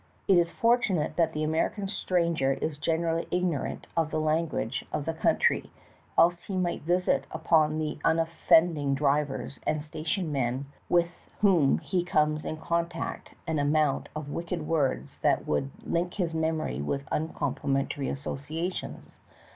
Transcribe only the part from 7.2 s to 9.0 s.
upon the unoflend ing